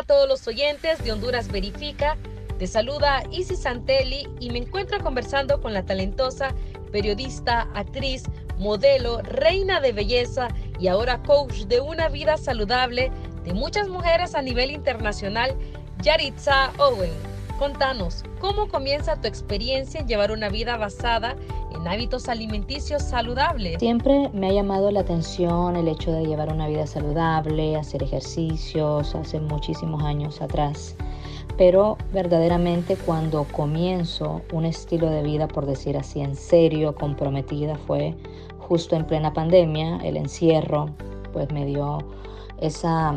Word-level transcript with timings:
a 0.00 0.02
todos 0.02 0.26
los 0.26 0.46
oyentes 0.48 1.04
de 1.04 1.12
Honduras 1.12 1.48
Verifica. 1.48 2.16
Te 2.58 2.66
saluda 2.66 3.22
Isis 3.30 3.60
Santelli 3.60 4.26
y 4.40 4.48
me 4.48 4.60
encuentro 4.60 4.98
conversando 5.02 5.60
con 5.60 5.74
la 5.74 5.84
talentosa 5.84 6.54
periodista, 6.90 7.68
actriz, 7.74 8.24
modelo, 8.56 9.20
reina 9.20 9.78
de 9.80 9.92
belleza 9.92 10.48
y 10.78 10.88
ahora 10.88 11.22
coach 11.22 11.64
de 11.66 11.80
una 11.80 12.08
vida 12.08 12.38
saludable 12.38 13.12
de 13.44 13.52
muchas 13.52 13.88
mujeres 13.88 14.34
a 14.34 14.40
nivel 14.40 14.70
internacional, 14.70 15.54
Yaritza 16.02 16.72
Owen. 16.78 17.12
Contanos, 17.58 18.24
¿cómo 18.40 18.68
comienza 18.68 19.20
tu 19.20 19.28
experiencia 19.28 20.00
en 20.00 20.08
llevar 20.08 20.32
una 20.32 20.48
vida 20.48 20.78
basada 20.78 21.36
en 21.74 21.88
hábitos 21.88 22.28
alimenticios 22.28 23.02
saludables? 23.02 23.78
Siempre 23.78 24.30
me 24.32 24.48
ha 24.48 24.52
llamado 24.52 24.90
la 24.90 25.00
atención 25.00 25.76
el 25.76 25.88
hecho 25.88 26.12
de 26.12 26.24
llevar 26.24 26.52
una 26.52 26.68
vida 26.68 26.86
saludable, 26.86 27.76
hacer 27.76 28.02
ejercicios, 28.02 29.14
hace 29.14 29.40
muchísimos 29.40 30.02
años 30.02 30.40
atrás. 30.40 30.96
Pero 31.56 31.98
verdaderamente 32.12 32.96
cuando 32.96 33.44
comienzo 33.44 34.42
un 34.52 34.64
estilo 34.64 35.10
de 35.10 35.22
vida, 35.22 35.48
por 35.48 35.66
decir 35.66 35.96
así, 35.96 36.20
en 36.20 36.34
serio, 36.34 36.94
comprometida, 36.94 37.76
fue 37.76 38.16
justo 38.58 38.96
en 38.96 39.04
plena 39.04 39.32
pandemia, 39.32 39.98
el 39.98 40.16
encierro, 40.16 40.90
pues 41.32 41.50
me 41.52 41.66
dio 41.66 41.98
esa 42.60 43.14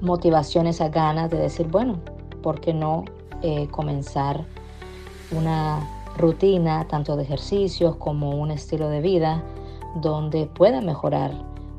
motivación, 0.00 0.66
esa 0.66 0.88
ganas 0.88 1.30
de 1.30 1.38
decir, 1.38 1.66
bueno, 1.68 1.98
¿por 2.42 2.60
qué 2.60 2.72
no 2.72 3.04
eh, 3.42 3.68
comenzar 3.70 4.44
una 5.32 5.80
rutina 6.16 6.86
tanto 6.88 7.16
de 7.16 7.22
ejercicios 7.22 7.96
como 7.96 8.30
un 8.30 8.50
estilo 8.50 8.88
de 8.88 9.00
vida 9.00 9.42
donde 9.96 10.46
pueda 10.46 10.80
mejorar 10.80 11.32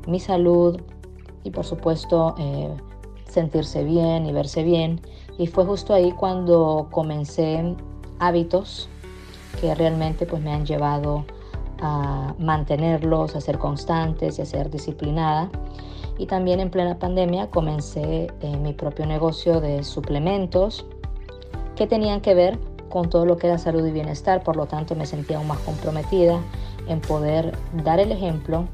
mi 0.06 0.20
salud 0.20 0.80
y 1.42 1.50
por 1.50 1.64
supuesto 1.64 2.34
eh, 2.38 2.70
sentirse 3.28 3.84
bien 3.84 4.26
y 4.26 4.32
verse 4.32 4.62
bien. 4.62 5.00
Y 5.38 5.46
fue 5.46 5.64
justo 5.64 5.94
ahí 5.94 6.12
cuando 6.12 6.88
comencé 6.90 7.74
hábitos 8.18 8.88
que 9.60 9.74
realmente 9.74 10.26
pues 10.26 10.42
me 10.42 10.52
han 10.52 10.64
llevado 10.64 11.24
a 11.80 12.34
mantenerlos, 12.38 13.34
a 13.34 13.40
ser 13.40 13.58
constantes 13.58 14.38
y 14.38 14.42
a 14.42 14.46
ser 14.46 14.70
disciplinada. 14.70 15.50
Y 16.18 16.26
también 16.26 16.60
en 16.60 16.70
plena 16.70 16.98
pandemia 16.98 17.50
comencé 17.50 18.28
eh, 18.40 18.56
mi 18.56 18.72
propio 18.72 19.04
negocio 19.06 19.60
de 19.60 19.82
suplementos 19.82 20.86
que 21.74 21.88
tenían 21.88 22.20
que 22.20 22.34
ver 22.34 22.58
con 22.94 23.10
todo 23.10 23.26
lo 23.26 23.38
que 23.38 23.48
era 23.48 23.58
salud 23.58 23.84
y 23.84 23.90
bienestar, 23.90 24.44
por 24.44 24.54
lo 24.54 24.66
tanto 24.66 24.94
me 24.94 25.04
sentía 25.04 25.38
aún 25.38 25.48
más 25.48 25.58
comprometida 25.58 26.38
en 26.86 27.00
poder 27.00 27.58
dar 27.82 27.98
el 27.98 28.12
ejemplo 28.12 28.68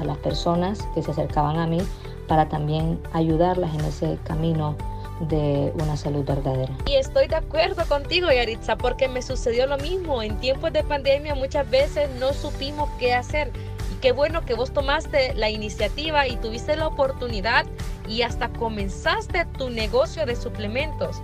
a 0.00 0.04
las 0.04 0.18
personas 0.18 0.80
que 0.92 1.04
se 1.04 1.12
acercaban 1.12 1.56
a 1.56 1.68
mí 1.68 1.78
para 2.26 2.48
también 2.48 2.98
ayudarlas 3.12 3.72
en 3.72 3.82
ese 3.82 4.18
camino 4.24 4.74
de 5.20 5.72
una 5.80 5.96
salud 5.96 6.24
verdadera. 6.24 6.72
Y 6.86 6.96
estoy 6.96 7.28
de 7.28 7.36
acuerdo 7.36 7.86
contigo, 7.86 8.26
Yaritza, 8.32 8.74
porque 8.74 9.06
me 9.06 9.22
sucedió 9.22 9.68
lo 9.68 9.78
mismo. 9.78 10.20
En 10.20 10.40
tiempos 10.40 10.72
de 10.72 10.82
pandemia 10.82 11.36
muchas 11.36 11.70
veces 11.70 12.10
no 12.18 12.32
supimos 12.32 12.90
qué 12.98 13.14
hacer. 13.14 13.52
Y 13.92 14.00
qué 14.00 14.10
bueno 14.10 14.44
que 14.44 14.54
vos 14.54 14.72
tomaste 14.72 15.32
la 15.34 15.48
iniciativa 15.48 16.26
y 16.26 16.34
tuviste 16.38 16.74
la 16.74 16.88
oportunidad 16.88 17.66
y 18.08 18.22
hasta 18.22 18.48
comenzaste 18.48 19.44
tu 19.56 19.70
negocio 19.70 20.26
de 20.26 20.34
suplementos. 20.34 21.22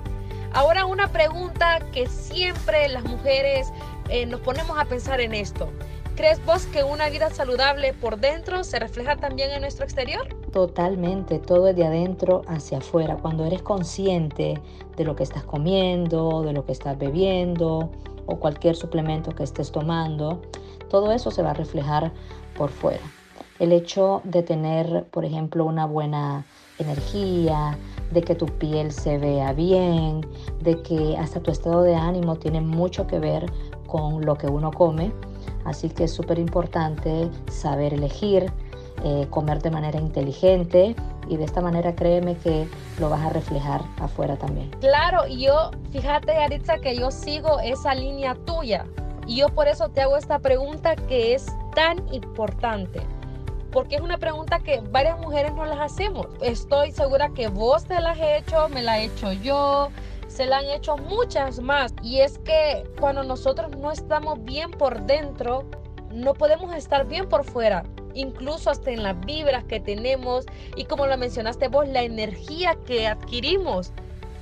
Ahora 0.57 0.87
una 0.87 1.09
pregunta 1.09 1.81
que 1.93 2.07
siempre 2.07 2.89
las 2.89 3.05
mujeres 3.05 3.71
eh, 4.09 4.25
nos 4.25 4.41
ponemos 4.41 4.79
a 4.79 4.87
pensar 4.87 5.21
en 5.21 5.35
esto. 5.35 5.69
¿Crees 6.15 6.43
vos 6.47 6.65
que 6.65 6.83
una 6.83 7.11
vida 7.11 7.29
saludable 7.29 7.93
por 7.93 8.19
dentro 8.19 8.65
se 8.65 8.79
refleja 8.79 9.17
también 9.17 9.51
en 9.51 9.61
nuestro 9.61 9.85
exterior? 9.85 10.27
Totalmente, 10.53 11.41
todo 11.41 11.69
es 11.69 11.77
de 11.77 11.85
adentro 11.85 12.41
hacia 12.49 12.79
afuera. 12.79 13.19
Cuando 13.21 13.45
eres 13.45 13.61
consciente 13.61 14.59
de 14.97 15.05
lo 15.05 15.15
que 15.15 15.25
estás 15.25 15.45
comiendo, 15.45 16.41
de 16.41 16.55
lo 16.55 16.65
que 16.65 16.73
estás 16.73 16.97
bebiendo 16.97 17.91
o 18.25 18.37
cualquier 18.41 18.77
suplemento 18.77 19.33
que 19.33 19.43
estés 19.43 19.71
tomando, 19.71 20.41
todo 20.89 21.13
eso 21.13 21.31
se 21.31 21.43
va 21.43 21.51
a 21.51 21.55
reflejar 21.55 22.13
por 22.57 22.71
fuera. 22.71 23.05
El 23.59 23.73
hecho 23.73 24.23
de 24.25 24.43
tener, 24.43 25.05
por 25.11 25.27
ejemplo, 25.27 25.67
una 25.67 25.85
buena 25.85 26.47
energía, 26.79 27.77
de 28.11 28.23
que 28.23 28.35
tu 28.35 28.47
piel 28.47 28.93
se 28.93 29.19
vea 29.19 29.53
bien, 29.53 30.27
de 30.61 30.81
que 30.83 31.17
hasta 31.17 31.41
tu 31.41 31.51
estado 31.51 31.83
de 31.83 31.95
ánimo 31.95 32.37
tiene 32.37 32.61
mucho 32.61 33.07
que 33.07 33.19
ver 33.19 33.51
con 33.87 34.25
lo 34.25 34.37
que 34.37 34.47
uno 34.47 34.71
come. 34.71 35.13
Así 35.65 35.89
que 35.89 36.05
es 36.05 36.13
súper 36.13 36.39
importante 36.39 37.29
saber 37.51 37.95
elegir, 37.95 38.53
eh, 39.05 39.27
comer 39.31 39.61
de 39.63 39.71
manera 39.71 39.99
inteligente 40.01 40.95
y 41.29 41.37
de 41.37 41.45
esta 41.45 41.61
manera 41.61 41.95
créeme 41.95 42.37
que 42.37 42.69
lo 43.01 43.11
vas 43.11 43.21
a 43.23 43.31
reflejar 43.31 43.83
afuera 44.01 44.37
también. 44.37 44.71
Claro, 44.81 45.27
y 45.27 45.45
yo, 45.47 45.71
fíjate 45.91 46.37
Aritza 46.37 46.79
que 46.79 46.97
yo 46.97 47.11
sigo 47.11 47.59
esa 47.61 47.95
línea 47.95 48.37
tuya 48.47 48.87
y 49.27 49.37
yo 49.37 49.49
por 49.49 49.67
eso 49.67 49.89
te 49.89 50.03
hago 50.03 50.17
esta 50.17 50.39
pregunta 50.39 50.95
que 50.95 51.35
es 51.35 51.47
tan 51.75 51.99
importante 52.13 53.01
porque 53.71 53.97
es 53.97 54.01
una 54.01 54.19
pregunta 54.19 54.61
que 54.61 54.81
varias 54.91 55.19
mujeres 55.19 55.53
no 55.55 55.65
las 55.65 55.79
hacemos. 55.79 56.27
Estoy 56.41 56.93
segura 56.93 57.31
que 57.31 57.49
vos 57.49 57.85
te 57.85 58.01
la 58.01 58.11
has 58.11 58.21
hecho, 58.21 58.69
me 58.69 58.83
la 58.83 59.01
he 59.01 59.07
hecho 59.07 59.33
yo, 59.33 59.91
se 60.29 60.47
la 60.47 60.59
han 60.59 60.67
hecho 60.67 60.97
muchas 60.97 61.61
más. 61.61 61.95
Y 62.03 62.21
es 62.21 62.39
que 62.39 62.85
cuando 63.01 63.23
nosotros 63.25 63.77
no 63.77 63.93
estamos 63.93 64.43
bien 64.45 64.71
por 64.71 65.03
dentro, 65.03 65.65
no 66.13 66.35
podemos 66.35 66.75
estar 66.75 67.07
bien 67.07 67.29
por 67.29 67.45
fuera 67.45 67.85
incluso 68.17 68.71
hasta 68.71 68.91
en 68.91 69.03
las 69.03 69.21
vibras 69.21 69.65
que 69.65 69.79
tenemos 69.79 70.47
y 70.75 70.87
como 70.87 71.07
lo 71.07 71.17
mencionaste 71.17 71.69
vos, 71.69 71.87
la 71.87 72.03
energía 72.03 72.77
que 72.87 73.07
adquirimos 73.07 73.93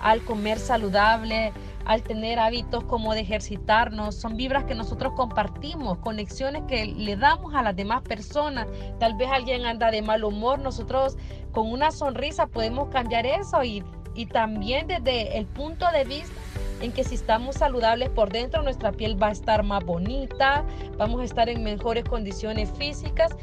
al 0.00 0.22
comer 0.24 0.58
saludable, 0.58 1.52
al 1.84 2.02
tener 2.02 2.38
hábitos 2.38 2.84
como 2.84 3.14
de 3.14 3.20
ejercitarnos, 3.20 4.14
son 4.14 4.36
vibras 4.36 4.64
que 4.64 4.74
nosotros 4.74 5.12
compartimos, 5.14 5.98
conexiones 5.98 6.62
que 6.66 6.86
le 6.86 7.16
damos 7.16 7.54
a 7.54 7.62
las 7.62 7.76
demás 7.76 8.02
personas. 8.02 8.66
Tal 8.98 9.14
vez 9.14 9.28
alguien 9.30 9.66
anda 9.66 9.90
de 9.90 10.02
mal 10.02 10.24
humor, 10.24 10.58
nosotros 10.58 11.16
con 11.52 11.70
una 11.70 11.90
sonrisa 11.90 12.46
podemos 12.46 12.88
cambiar 12.88 13.26
eso 13.26 13.62
y, 13.62 13.84
y 14.14 14.26
también 14.26 14.86
desde 14.86 15.38
el 15.38 15.46
punto 15.46 15.90
de 15.92 16.04
vista 16.04 16.34
en 16.80 16.92
que 16.92 17.04
si 17.04 17.14
estamos 17.14 17.56
saludables 17.56 18.10
por 18.10 18.30
dentro, 18.30 18.62
nuestra 18.62 18.92
piel 18.92 19.20
va 19.20 19.28
a 19.28 19.32
estar 19.32 19.62
más 19.62 19.84
bonita, 19.84 20.64
vamos 20.98 21.20
a 21.20 21.24
estar 21.24 21.48
en 21.48 21.62
mejores 21.62 22.04
condiciones 22.04 22.70
físicas. 22.76 23.34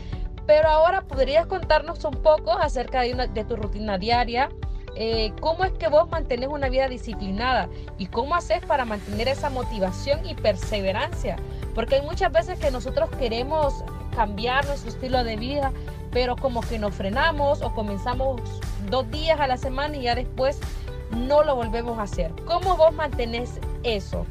Pero 0.47 0.67
ahora 0.69 1.01
podrías 1.03 1.45
contarnos 1.45 2.03
un 2.03 2.15
poco 2.15 2.51
acerca 2.51 3.01
de, 3.01 3.13
una, 3.13 3.27
de 3.27 3.43
tu 3.43 3.55
rutina 3.55 3.97
diaria, 3.97 4.49
eh, 4.95 5.31
cómo 5.39 5.63
es 5.63 5.71
que 5.73 5.87
vos 5.87 6.09
mantenés 6.09 6.49
una 6.49 6.69
vida 6.69 6.87
disciplinada 6.87 7.69
y 7.97 8.07
cómo 8.07 8.35
haces 8.35 8.63
para 8.65 8.85
mantener 8.85 9.27
esa 9.27 9.49
motivación 9.49 10.25
y 10.25 10.35
perseverancia. 10.35 11.37
Porque 11.73 11.95
hay 11.95 12.01
muchas 12.01 12.31
veces 12.31 12.59
que 12.59 12.71
nosotros 12.71 13.09
queremos 13.17 13.73
cambiar 14.15 14.65
nuestro 14.65 14.89
estilo 14.89 15.23
de 15.23 15.37
vida, 15.37 15.71
pero 16.11 16.35
como 16.35 16.61
que 16.61 16.77
nos 16.77 16.93
frenamos 16.93 17.61
o 17.61 17.73
comenzamos 17.73 18.41
dos 18.89 19.09
días 19.11 19.39
a 19.39 19.47
la 19.47 19.57
semana 19.57 19.95
y 19.97 20.03
ya 20.03 20.15
después 20.15 20.59
no 21.11 21.43
lo 21.43 21.55
volvemos 21.55 21.97
a 21.99 22.03
hacer. 22.03 22.31
¿Cómo 22.45 22.75
vos 22.75 22.93
mantenés 22.93 23.59
eso? 23.83 24.25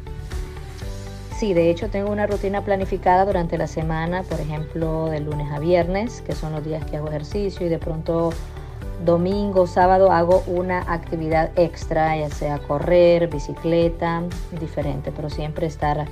Sí, 1.37 1.55
de 1.55 1.71
hecho 1.71 1.89
tengo 1.89 2.11
una 2.11 2.27
rutina 2.27 2.63
planificada 2.63 3.25
durante 3.25 3.57
la 3.57 3.67
semana, 3.67 4.23
por 4.25 4.41
ejemplo, 4.41 5.07
de 5.07 5.21
lunes 5.21 5.51
a 5.51 5.59
viernes, 5.59 6.21
que 6.21 6.35
son 6.35 6.53
los 6.53 6.63
días 6.63 6.85
que 6.85 6.99
hago 6.99 7.09
ejercicio 7.09 7.65
y 7.65 7.71
de 7.71 7.79
pronto 7.79 8.31
domingo, 9.05 9.67
sábado 9.67 10.13
hago 10.13 10.43
una 10.47 10.81
actividad 10.93 11.51
extra, 11.57 12.17
ya 12.17 12.31
sea 12.31 12.59
correr, 12.59 13.29
bicicleta, 13.29 14.23
diferente, 14.59 15.13
pero 15.13 15.31
siempre 15.31 15.67
estar 15.67 16.07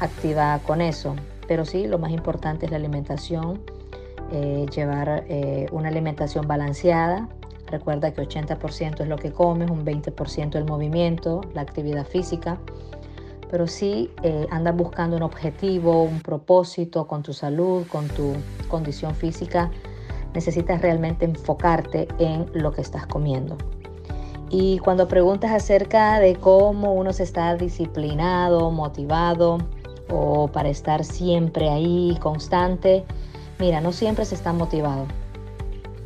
activa 0.00 0.60
con 0.66 0.80
eso. 0.80 1.16
Pero 1.48 1.64
sí, 1.64 1.86
lo 1.86 1.98
más 1.98 2.10
importante 2.10 2.66
es 2.66 2.70
la 2.70 2.76
alimentación, 2.76 3.60
eh, 4.32 4.66
llevar 4.74 5.24
eh, 5.28 5.66
una 5.72 5.88
alimentación 5.88 6.46
balanceada. 6.46 7.28
Recuerda 7.68 8.12
que 8.12 8.22
80% 8.22 9.00
es 9.00 9.08
lo 9.08 9.16
que 9.16 9.32
comes, 9.32 9.70
un 9.70 9.84
20% 9.84 10.56
el 10.56 10.64
movimiento, 10.64 11.40
la 11.54 11.62
actividad 11.62 12.06
física. 12.06 12.58
Pero 13.50 13.68
sí 13.68 14.10
eh, 14.22 14.46
buscando 14.74 15.16
un 15.16 15.22
objetivo, 15.22 16.02
un 16.02 16.20
propósito 16.20 17.06
con 17.06 17.22
tu 17.22 17.32
salud, 17.32 17.86
con 17.86 18.08
tu 18.08 18.34
condición 18.68 19.14
física 19.14 19.70
necesitas 20.36 20.82
realmente 20.82 21.24
enfocarte 21.24 22.06
en 22.18 22.46
lo 22.52 22.70
que 22.70 22.82
estás 22.82 23.06
comiendo. 23.06 23.56
Y 24.50 24.78
cuando 24.80 25.08
preguntas 25.08 25.50
acerca 25.50 26.20
de 26.20 26.36
cómo 26.36 26.92
uno 26.92 27.14
se 27.14 27.22
está 27.22 27.56
disciplinado, 27.56 28.70
motivado 28.70 29.58
o 30.10 30.48
para 30.48 30.68
estar 30.68 31.04
siempre 31.04 31.70
ahí, 31.70 32.18
constante, 32.20 33.02
mira, 33.58 33.80
no 33.80 33.92
siempre 33.92 34.26
se 34.26 34.34
está 34.34 34.52
motivado. 34.52 35.06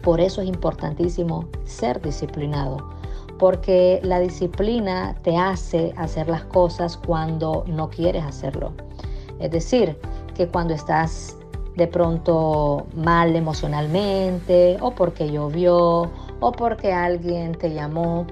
Por 0.01 0.21
eso 0.21 0.43
es 0.43 0.49
importantísimo 0.49 1.47
ser 1.65 2.01
disciplinado, 2.01 2.89
porque 3.37 4.01
la 4.05 4.21
disciplina 4.21 5.17
te 5.23 5.37
hace 5.37 5.93
hacer 5.97 6.29
las 6.29 6.45
cosas 6.45 6.97
cuando 6.97 7.65
no 7.67 7.91
quieres 7.91 8.25
hacerlo. 8.25 8.73
Es 9.41 9.51
decir, 9.51 9.99
que 10.37 10.47
cuando 10.47 10.73
estás 10.73 11.37
de 11.77 11.87
pronto 11.87 12.87
mal 12.95 13.37
emocionalmente 13.37 14.77
o 14.81 14.95
porque 14.95 15.31
llovió 15.31 16.11
o 16.41 16.53
porque 16.53 16.93
alguien 16.93 17.53
te 17.53 17.73
llamó. 17.73 18.27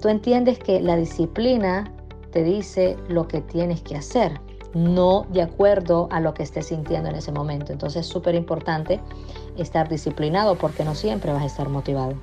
tú 0.00 0.08
entiendes 0.08 0.58
que 0.58 0.80
la 0.80 0.96
disciplina 0.96 1.90
te 2.32 2.42
dice 2.42 2.96
lo 3.08 3.28
que 3.28 3.40
tienes 3.40 3.82
que 3.82 3.94
hacer, 3.94 4.40
no 4.74 5.26
de 5.30 5.42
acuerdo 5.42 6.08
a 6.10 6.20
lo 6.20 6.34
que 6.34 6.42
estés 6.42 6.66
sintiendo 6.66 7.08
en 7.08 7.16
ese 7.16 7.30
momento. 7.30 7.72
Entonces 7.72 8.06
es 8.06 8.12
súper 8.12 8.34
importante 8.34 9.00
estar 9.56 9.88
disciplinado 9.88 10.56
porque 10.56 10.84
no 10.84 10.94
siempre 10.94 11.32
vas 11.32 11.42
a 11.42 11.46
estar 11.46 11.68
motivado. 11.68 12.14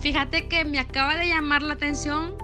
Fíjate 0.00 0.48
que 0.48 0.64
me 0.64 0.78
acaba 0.78 1.16
de 1.16 1.28
llamar 1.28 1.62
la 1.62 1.74
atención 1.74 2.34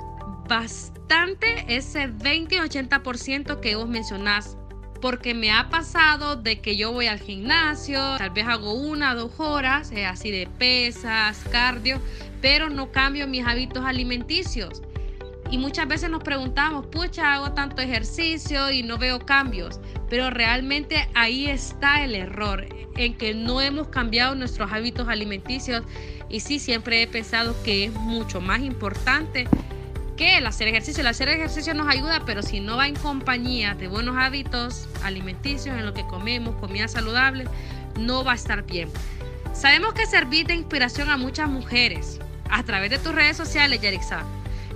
bastante 0.48 1.64
ese 1.68 2.06
20 2.06 2.54
y 2.54 2.58
80% 2.58 3.60
que 3.60 3.76
vos 3.76 3.88
mencionás 3.88 4.56
porque 5.02 5.34
me 5.34 5.50
ha 5.50 5.68
pasado 5.68 6.36
de 6.36 6.60
que 6.60 6.76
yo 6.76 6.92
voy 6.92 7.08
al 7.08 7.18
gimnasio, 7.18 7.98
tal 8.18 8.30
vez 8.30 8.46
hago 8.46 8.72
una 8.72 9.14
dos 9.16 9.32
horas, 9.38 9.90
eh, 9.90 10.06
así 10.06 10.30
de 10.30 10.46
pesas, 10.46 11.44
cardio, 11.50 12.00
pero 12.40 12.70
no 12.70 12.92
cambio 12.92 13.26
mis 13.26 13.44
hábitos 13.44 13.84
alimenticios. 13.84 14.80
Y 15.50 15.58
muchas 15.58 15.88
veces 15.88 16.08
nos 16.08 16.22
preguntamos, 16.22 16.86
pucha, 16.86 17.34
hago 17.34 17.52
tanto 17.52 17.82
ejercicio 17.82 18.70
y 18.70 18.84
no 18.84 18.96
veo 18.96 19.18
cambios, 19.26 19.80
pero 20.08 20.30
realmente 20.30 21.08
ahí 21.14 21.46
está 21.46 22.04
el 22.04 22.14
error, 22.14 22.64
en 22.96 23.14
que 23.14 23.34
no 23.34 23.60
hemos 23.60 23.88
cambiado 23.88 24.36
nuestros 24.36 24.70
hábitos 24.70 25.08
alimenticios. 25.08 25.82
Y 26.28 26.40
sí, 26.40 26.60
siempre 26.60 27.02
he 27.02 27.08
pensado 27.08 27.60
que 27.64 27.84
es 27.84 27.92
mucho 27.92 28.40
más 28.40 28.60
importante 28.60 29.48
el 30.18 30.46
hacer 30.46 30.68
ejercicio. 30.68 31.00
El 31.00 31.08
hacer 31.08 31.28
ejercicio 31.28 31.74
nos 31.74 31.88
ayuda, 31.88 32.22
pero 32.24 32.42
si 32.42 32.60
no 32.60 32.76
va 32.76 32.86
en 32.86 32.94
compañía 32.94 33.74
de 33.74 33.88
buenos 33.88 34.16
hábitos 34.16 34.88
alimenticios, 35.02 35.76
en 35.76 35.84
lo 35.84 35.94
que 35.94 36.06
comemos, 36.06 36.54
comida 36.56 36.88
saludable, 36.88 37.46
no 37.98 38.24
va 38.24 38.32
a 38.32 38.36
estar 38.36 38.64
bien. 38.64 38.88
Sabemos 39.52 39.94
que 39.94 40.06
servir 40.06 40.46
de 40.46 40.54
inspiración 40.54 41.10
a 41.10 41.16
muchas 41.16 41.48
mujeres 41.48 42.18
a 42.50 42.62
través 42.62 42.90
de 42.90 42.98
tus 42.98 43.14
redes 43.14 43.36
sociales, 43.36 43.80
Yarixa. 43.80 44.24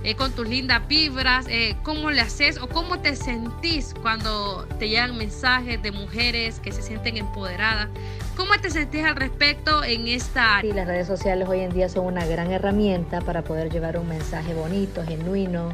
Eh, 0.03 0.15
con 0.15 0.31
tus 0.31 0.47
lindas 0.47 0.87
vibras, 0.87 1.47
eh, 1.49 1.75
cómo 1.83 2.11
le 2.11 2.21
haces 2.21 2.59
o 2.59 2.69
cómo 2.69 2.99
te 2.99 3.15
sentís 3.15 3.93
cuando 4.01 4.65
te 4.79 4.87
llegan 4.87 5.17
mensajes 5.17 5.81
de 5.81 5.91
mujeres 5.91 6.59
que 6.59 6.71
se 6.71 6.81
sienten 6.81 7.17
empoderadas. 7.17 7.89
¿Cómo 8.37 8.51
te 8.61 8.69
sentís 8.69 9.03
al 9.03 9.15
respecto 9.15 9.83
en 9.83 10.07
esta 10.07 10.57
área? 10.57 10.71
Sí, 10.71 10.75
las 10.77 10.87
redes 10.87 11.07
sociales 11.07 11.49
hoy 11.49 11.61
en 11.61 11.71
día 11.71 11.89
son 11.89 12.05
una 12.05 12.25
gran 12.25 12.51
herramienta 12.51 13.19
para 13.19 13.43
poder 13.43 13.71
llevar 13.71 13.97
un 13.97 14.07
mensaje 14.07 14.53
bonito, 14.53 15.03
genuino, 15.03 15.69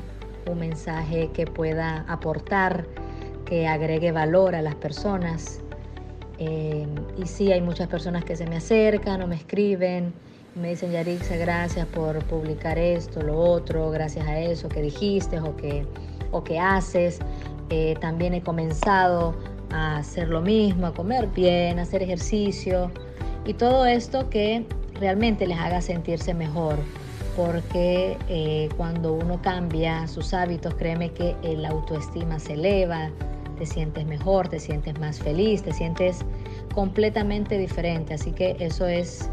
un 0.49 0.59
mensaje 0.59 1.29
que 1.33 1.45
pueda 1.45 2.05
aportar, 2.07 2.87
que 3.45 3.67
agregue 3.67 4.13
valor 4.13 4.55
a 4.55 4.61
las 4.61 4.75
personas. 4.75 5.59
Eh, 6.39 6.87
y 7.17 7.27
sí, 7.27 7.51
hay 7.51 7.61
muchas 7.61 7.89
personas 7.89 8.23
que 8.23 8.37
se 8.37 8.47
me 8.47 8.55
acercan 8.55 9.21
o 9.21 9.27
me 9.27 9.35
escriben 9.35 10.13
me 10.55 10.69
dicen, 10.69 10.91
Yarixa, 10.91 11.35
gracias 11.35 11.87
por 11.87 12.23
publicar 12.25 12.77
esto, 12.77 13.21
lo 13.23 13.39
otro, 13.39 13.89
gracias 13.89 14.27
a 14.27 14.39
eso 14.39 14.69
que 14.69 14.83
dijiste 14.83 15.39
o 15.39 15.55
que, 15.57 15.85
o 16.31 16.43
que 16.43 16.59
haces. 16.59 17.19
Eh, 17.69 17.95
también 17.99 18.35
he 18.35 18.43
comenzado 18.43 19.33
a 19.73 19.97
hacer 19.97 20.29
lo 20.29 20.41
mismo, 20.41 20.87
a 20.87 20.93
comer 20.93 21.27
bien, 21.27 21.79
a 21.79 21.81
hacer 21.81 22.03
ejercicio 22.03 22.91
y 23.45 23.53
todo 23.53 23.85
esto 23.85 24.29
que 24.29 24.65
realmente 24.99 25.45
les 25.47 25.59
haga 25.59 25.81
sentirse 25.81 26.33
mejor. 26.33 26.77
Porque 27.35 28.15
eh, 28.29 28.69
cuando 28.77 29.13
uno 29.13 29.41
cambia 29.41 30.07
sus 30.07 30.35
hábitos, 30.35 30.75
créeme 30.75 31.11
que 31.11 31.35
la 31.57 31.69
autoestima 31.69 32.37
se 32.37 32.53
eleva, 32.53 33.09
te 33.57 33.65
sientes 33.65 34.05
mejor, 34.05 34.49
te 34.49 34.59
sientes 34.59 34.99
más 34.99 35.19
feliz, 35.19 35.63
te 35.63 35.73
sientes 35.73 36.19
completamente 36.75 37.57
diferente. 37.57 38.13
Así 38.13 38.31
que 38.31 38.55
eso 38.59 38.85
es 38.87 39.29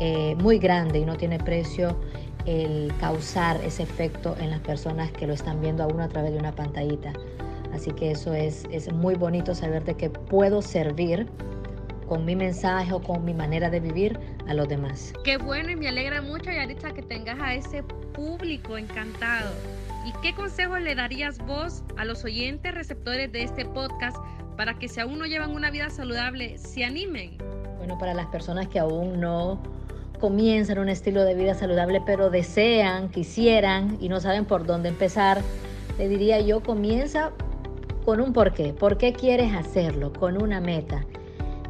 eh, 0.00 0.34
muy 0.36 0.58
grande 0.58 1.00
y 1.00 1.04
no 1.04 1.16
tiene 1.16 1.38
precio 1.38 1.96
el 2.46 2.92
causar 2.98 3.60
ese 3.64 3.82
efecto 3.82 4.34
en 4.40 4.50
las 4.50 4.60
personas 4.60 5.12
que 5.12 5.26
lo 5.26 5.34
están 5.34 5.60
viendo 5.60 5.84
a 5.84 5.86
uno 5.86 6.02
a 6.02 6.08
través 6.08 6.32
de 6.32 6.38
una 6.38 6.52
pantallita. 6.52 7.12
Así 7.72 7.92
que 7.92 8.10
eso 8.10 8.34
es, 8.34 8.64
es 8.70 8.92
muy 8.92 9.14
bonito 9.14 9.54
saber 9.54 9.84
de 9.84 9.94
que 9.94 10.10
puedo 10.10 10.62
servir 10.62 11.26
con 12.06 12.24
mi 12.24 12.36
mensaje 12.36 12.92
o 12.92 13.00
con 13.00 13.24
mi 13.24 13.32
manera 13.32 13.70
de 13.70 13.80
vivir 13.80 14.18
a 14.46 14.54
los 14.54 14.68
demás. 14.68 15.14
Qué 15.24 15.38
bueno 15.38 15.70
y 15.70 15.76
me 15.76 15.88
alegra 15.88 16.20
mucho, 16.20 16.50
Yaritza, 16.50 16.92
que 16.92 17.02
tengas 17.02 17.40
a 17.40 17.54
ese 17.54 17.82
público 18.12 18.76
encantado. 18.76 19.50
¿Y 20.04 20.12
qué 20.20 20.34
consejo 20.34 20.78
le 20.78 20.94
darías 20.94 21.38
vos 21.38 21.82
a 21.96 22.04
los 22.04 22.24
oyentes 22.24 22.74
receptores 22.74 23.32
de 23.32 23.44
este 23.44 23.64
podcast 23.64 24.16
para 24.56 24.78
que 24.78 24.88
si 24.88 25.00
aún 25.00 25.18
no 25.18 25.26
llevan 25.26 25.52
una 25.52 25.70
vida 25.70 25.88
saludable, 25.90 26.58
se 26.58 26.84
animen? 26.84 27.38
Bueno, 27.78 27.96
para 27.98 28.12
las 28.12 28.26
personas 28.26 28.68
que 28.68 28.78
aún 28.78 29.20
no 29.20 29.62
comienzan 30.20 30.78
un 30.78 30.88
estilo 30.88 31.24
de 31.24 31.34
vida 31.34 31.54
saludable, 31.54 32.02
pero 32.04 32.30
desean, 32.30 33.08
quisieran 33.08 33.96
y 34.00 34.08
no 34.08 34.20
saben 34.20 34.44
por 34.44 34.66
dónde 34.66 34.88
empezar, 34.88 35.40
le 35.98 36.08
diría 36.08 36.40
yo, 36.40 36.62
comienza 36.62 37.32
con 38.04 38.20
un 38.20 38.32
porqué. 38.32 38.72
¿Por 38.72 38.98
qué 38.98 39.12
quieres 39.12 39.54
hacerlo? 39.54 40.12
Con 40.12 40.42
una 40.42 40.60
meta. 40.60 41.04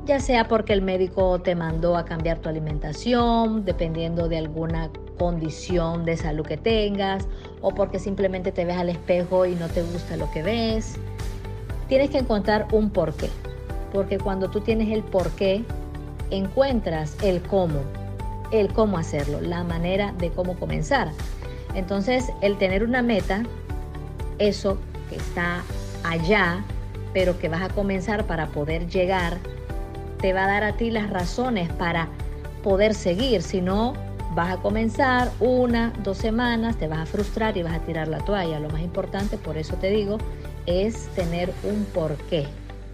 Ya 0.04 0.18
sea 0.18 0.48
porque 0.48 0.72
el 0.72 0.82
médico 0.82 1.40
te 1.40 1.54
mandó 1.54 1.96
a 1.96 2.04
cambiar 2.04 2.38
tu 2.40 2.48
alimentación, 2.48 3.64
dependiendo 3.64 4.28
de 4.28 4.38
alguna 4.38 4.90
condición 5.18 6.04
de 6.04 6.16
salud 6.16 6.44
que 6.44 6.56
tengas, 6.56 7.28
o 7.60 7.72
porque 7.72 7.98
simplemente 7.98 8.50
te 8.50 8.64
ves 8.64 8.76
al 8.76 8.88
espejo 8.88 9.46
y 9.46 9.54
no 9.54 9.68
te 9.68 9.82
gusta 9.82 10.16
lo 10.16 10.28
que 10.32 10.42
ves. 10.42 10.96
Tienes 11.88 12.10
que 12.10 12.18
encontrar 12.18 12.66
un 12.72 12.90
porqué, 12.90 13.28
porque 13.92 14.18
cuando 14.18 14.50
tú 14.50 14.60
tienes 14.60 14.88
el 14.88 15.04
porqué, 15.04 15.64
encuentras 16.30 17.16
el 17.22 17.40
cómo 17.42 17.78
el 18.52 18.72
cómo 18.72 18.98
hacerlo, 18.98 19.40
la 19.40 19.64
manera 19.64 20.12
de 20.18 20.30
cómo 20.30 20.54
comenzar. 20.58 21.10
Entonces, 21.74 22.30
el 22.42 22.58
tener 22.58 22.84
una 22.84 23.02
meta, 23.02 23.42
eso 24.38 24.78
que 25.08 25.16
está 25.16 25.62
allá, 26.04 26.64
pero 27.12 27.38
que 27.38 27.48
vas 27.48 27.62
a 27.62 27.68
comenzar 27.68 28.26
para 28.26 28.48
poder 28.48 28.88
llegar, 28.88 29.38
te 30.20 30.32
va 30.32 30.44
a 30.44 30.46
dar 30.46 30.64
a 30.64 30.76
ti 30.76 30.90
las 30.90 31.10
razones 31.10 31.70
para 31.72 32.08
poder 32.62 32.94
seguir. 32.94 33.42
Si 33.42 33.60
no, 33.60 33.94
vas 34.34 34.52
a 34.52 34.56
comenzar 34.58 35.30
una, 35.40 35.92
dos 36.02 36.18
semanas, 36.18 36.76
te 36.76 36.88
vas 36.88 37.00
a 37.00 37.06
frustrar 37.06 37.56
y 37.56 37.62
vas 37.62 37.74
a 37.74 37.80
tirar 37.80 38.08
la 38.08 38.18
toalla. 38.18 38.58
Lo 38.60 38.70
más 38.70 38.82
importante, 38.82 39.36
por 39.36 39.56
eso 39.56 39.76
te 39.76 39.90
digo, 39.90 40.18
es 40.66 41.08
tener 41.14 41.52
un 41.64 41.84
porqué, 41.86 42.46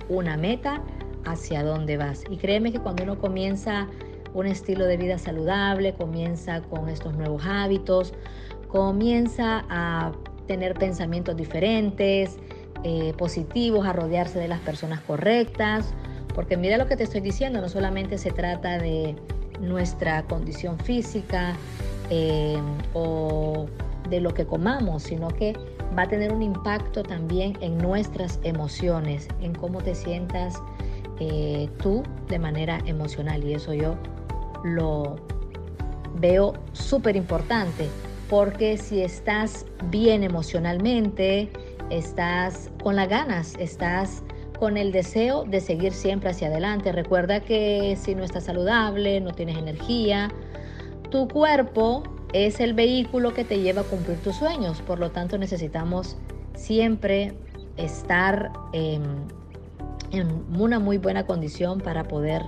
una 0.09 0.37
meta 0.37 0.81
hacia 1.25 1.63
dónde 1.63 1.97
vas. 1.97 2.25
Y 2.31 2.39
créeme 2.39 2.73
que 2.73 2.81
cuando 2.81 3.05
uno 3.05 3.19
comienza 3.19 3.87
un 4.35 4.47
estilo 4.47 4.87
de 4.87 4.97
vida 4.97 5.19
saludable, 5.19 5.95
comienza 5.95 6.63
con 6.63 6.89
estos 6.89 7.15
nuevos 7.15 7.45
hábitos, 7.45 8.15
comienza 8.69 9.65
a 9.69 10.13
tener 10.47 10.75
pensamientos 10.75 11.37
diferentes, 11.37 12.39
eh, 12.85 13.13
positivos, 13.17 13.87
a 13.87 13.93
rodearse 13.93 14.39
de 14.39 14.49
las 14.49 14.61
personas 14.61 15.01
correctas, 15.01 15.93
porque 16.35 16.57
mira 16.57 16.77
lo 16.77 16.87
que 16.87 16.97
te 16.97 17.05
estoy 17.05 17.21
diciendo, 17.21 17.61
no 17.61 17.69
solamente 17.69 18.19
se 18.19 18.31
trata 18.31 18.79
de 18.79 19.17
nuestra 19.61 20.23
condición 20.25 20.79
física 20.79 21.55
eh, 22.11 22.59
o 22.95 23.67
de 24.09 24.21
lo 24.21 24.33
que 24.33 24.47
comamos, 24.47 25.03
sino 25.03 25.29
que 25.29 25.55
va 25.97 26.03
a 26.03 26.09
tener 26.09 26.33
un 26.33 26.43
impacto 26.43 27.03
también 27.03 27.57
en 27.61 27.79
nuestras 27.79 28.39
emociones, 28.45 29.29
en 29.41 29.55
cómo 29.55 29.81
te 29.81 29.95
sientas 29.95 30.55
eh, 31.21 31.69
tú 31.83 32.03
de 32.29 32.39
manera 32.39 32.79
emocional. 32.87 33.45
Y 33.45 33.55
eso 33.55 33.75
yo 33.75 33.97
lo 34.65 35.17
veo 36.21 36.55
súper 36.73 37.17
importante 37.17 37.89
porque 38.29 38.77
si 38.77 39.03
estás 39.03 39.67
bien 39.91 40.23
emocionalmente, 40.23 41.51
estás 41.91 42.71
con 42.83 42.97
las 42.97 43.09
ganas, 43.09 43.55
estás 43.59 44.23
con 44.59 44.77
el 44.77 44.93
deseo 44.93 45.45
de 45.45 45.61
seguir 45.61 45.93
siempre 45.93 46.31
hacia 46.31 46.49
adelante. 46.49 46.93
Recuerda 46.93 47.41
que 47.41 47.97
si 48.01 48.15
no 48.15 48.25
estás 48.25 48.45
saludable, 48.45 49.21
no 49.21 49.33
tienes 49.33 49.57
energía, 49.57 50.31
tu 51.11 51.29
cuerpo 51.29 52.03
es 52.33 52.61
el 52.61 52.75
vehículo 52.75 53.33
que 53.33 53.45
te 53.45 53.61
lleva 53.61 53.83
a 53.83 53.85
cumplir 53.85 54.19
tus 54.19 54.37
sueños. 54.37 54.83
Por 54.83 54.99
lo 54.99 55.11
tanto, 55.11 55.39
necesitamos 55.39 56.17
siempre 56.55 57.35
estar 57.77 58.53
en, 58.73 59.03
una 60.59 60.79
muy 60.79 60.99
buena 60.99 61.25
condición 61.25 61.81
para 61.81 62.05
poder 62.05 62.43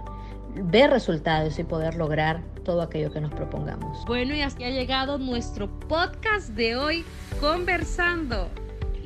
ver 0.55 0.91
resultados 0.91 1.59
y 1.59 1.65
poder 1.65 1.95
lograr 1.95 2.43
todo 2.65 2.83
aquello 2.83 3.13
que 3.13 3.21
nos 3.21 3.33
propongamos. 3.33 4.05
Bueno, 4.07 4.35
y 4.35 4.43
así 4.43 4.65
ha 4.65 4.71
llegado 4.71 5.19
nuestro 5.19 5.71
podcast 5.81 6.51
de 6.51 6.77
hoy, 6.77 7.05
conversando 7.41 8.49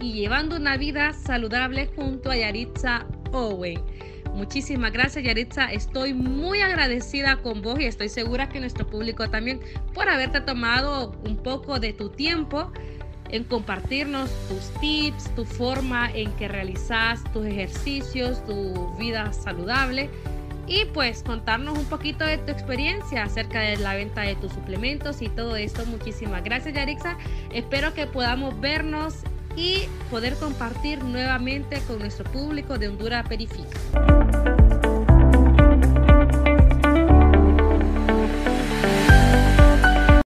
y 0.01 0.13
llevando 0.13 0.57
una 0.57 0.77
vida 0.77 1.13
saludable 1.13 1.91
junto 1.95 2.31
a 2.31 2.37
Yaritza 2.37 3.07
Owen. 3.33 3.81
Muchísimas 4.35 4.93
gracias 4.93 5.25
Yaritza, 5.25 5.73
estoy 5.73 6.13
muy 6.13 6.61
agradecida 6.61 7.37
con 7.37 7.63
vos 7.63 7.79
y 7.79 7.85
estoy 7.85 8.09
segura 8.09 8.49
que 8.49 8.59
nuestro 8.59 8.87
público 8.87 9.31
también 9.31 9.61
por 9.93 10.09
haberte 10.09 10.41
tomado 10.41 11.13
un 11.25 11.37
poco 11.37 11.79
de 11.79 11.93
tu 11.93 12.09
tiempo 12.09 12.73
en 13.31 13.45
compartirnos 13.45 14.31
tus 14.49 14.81
tips, 14.81 15.35
tu 15.37 15.45
forma 15.45 16.11
en 16.13 16.33
que 16.33 16.49
realizas 16.49 17.23
tus 17.33 17.47
ejercicios, 17.47 18.45
tu 18.45 18.95
vida 18.97 19.33
saludable 19.33 20.11
y 20.67 20.85
pues 20.87 21.23
contarnos 21.23 21.79
un 21.79 21.85
poquito 21.85 22.25
de 22.25 22.39
tu 22.39 22.51
experiencia 22.51 23.25
acerca 23.25 23.61
de 23.61 23.77
la 23.77 23.95
venta 23.95 24.23
de 24.23 24.35
tus 24.35 24.53
suplementos 24.53 25.23
y 25.23 25.29
todo 25.29 25.57
esto. 25.57 25.85
Muchísimas 25.87 26.43
gracias 26.43 26.75
Yarixa, 26.75 27.17
espero 27.53 27.95
que 27.95 28.07
podamos 28.07 28.59
vernos 28.61 29.25
y 29.57 29.85
poder 30.11 30.35
compartir 30.37 31.03
nuevamente 31.05 31.81
con 31.87 31.99
nuestro 31.99 32.25
público 32.25 32.79
de 32.79 32.89
Honduras 32.89 33.27
Perifica. 33.29 34.84